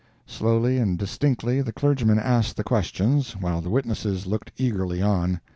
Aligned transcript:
Slowly 0.25 0.79
and 0.79 0.97
distinctly 0.97 1.61
the 1.61 1.71
clergyman 1.71 2.17
asked 2.17 2.57
the 2.57 2.63
questions, 2.63 3.33
while 3.37 3.61
the 3.61 3.69
witnesses 3.69 4.25
looked 4.25 4.51
eagerly 4.57 4.99
on. 4.99 5.41